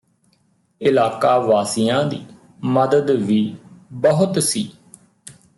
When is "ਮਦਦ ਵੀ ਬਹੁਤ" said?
2.63-4.39